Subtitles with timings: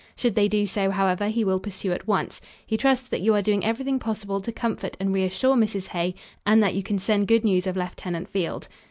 [0.15, 2.41] Should they do so, however, he will pursue at once.
[2.65, 5.89] He trusts that you are doing everything possible to comfort and reassure Mrs.
[5.89, 8.67] Hay, and that you can send good news of Lieutenant Field.